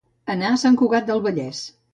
Anar 0.35 0.47
a 0.53 0.57
Sant 0.63 0.79
Cugat 0.81 1.07
del 1.11 1.23
Vallès. 1.29 1.65